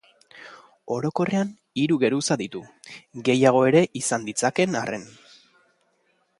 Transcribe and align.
Orokorrean 0.95 1.51
hiru 1.81 1.97
geruza 2.03 2.39
ditu, 2.43 2.63
gehiago 3.29 3.63
ere 3.73 3.85
izan 4.03 4.29
ditzakeen 4.31 4.77
arren. 4.83 5.09